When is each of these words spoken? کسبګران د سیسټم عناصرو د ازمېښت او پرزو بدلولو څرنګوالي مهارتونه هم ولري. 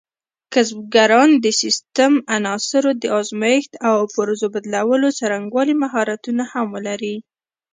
کسبګران 0.53 1.29
د 1.45 1.47
سیسټم 1.61 2.13
عناصرو 2.35 2.91
د 3.01 3.03
ازمېښت 3.19 3.71
او 3.89 3.95
پرزو 4.15 4.47
بدلولو 4.55 5.07
څرنګوالي 5.19 5.75
مهارتونه 5.83 6.43
هم 6.51 6.65
ولري. 6.75 7.15